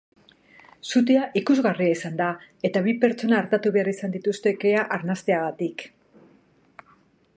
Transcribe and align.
Sutea 0.91 1.25
ikusgarria 1.41 1.91
izan 1.97 2.17
da 2.21 2.29
eta 2.69 2.83
bi 2.87 2.95
pertsona 3.03 3.37
artatu 3.41 3.75
behar 3.77 3.91
izan 3.93 4.17
dituzte 4.19 4.55
kea 4.65 4.87
arnasteagatik. 4.99 5.89